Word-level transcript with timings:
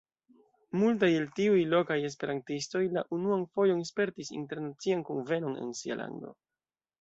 Multaj 0.83 1.09
el 1.17 1.27
tiuj 1.39 1.59
lokaj 1.73 1.97
esperantistoj 2.09 2.81
la 2.95 3.03
unuan 3.19 3.45
fojon 3.59 3.85
spertis 3.91 4.33
internacian 4.39 5.05
kunvenon 5.11 5.61
en 5.67 5.77
sia 5.83 6.01
lando. 6.03 6.35